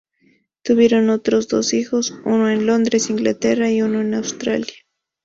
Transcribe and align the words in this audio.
Tuvieron 0.63 1.11
otros 1.11 1.47
dos 1.47 1.75
hijos, 1.75 2.15
uno 2.25 2.49
en 2.49 2.65
Londres, 2.65 3.11
Inglaterra, 3.11 3.69
y 3.69 3.83
uno 3.83 4.01
en 4.01 4.15
Australia. 4.15 4.73